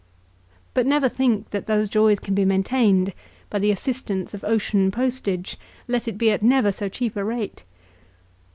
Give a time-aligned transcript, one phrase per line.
[0.73, 3.13] But never think that those joys can be maintained
[3.51, 7.63] by the assistance of ocean postage, let it be at never so cheap a rate.